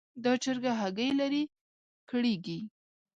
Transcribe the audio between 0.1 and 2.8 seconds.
دا چرګه هګۍ لري؛ کړېږي.